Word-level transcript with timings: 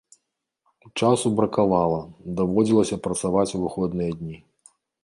Часу 1.01 1.27
бракавала, 1.39 2.01
даводзілася 2.41 3.01
працаваць 3.05 3.49
у 3.57 3.63
выходныя 3.67 4.11
дні. 4.25 4.37